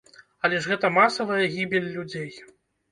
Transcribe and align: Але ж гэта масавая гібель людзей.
Але 0.47 0.61
ж 0.63 0.71
гэта 0.71 0.91
масавая 0.97 1.39
гібель 1.55 1.91
людзей. 1.95 2.29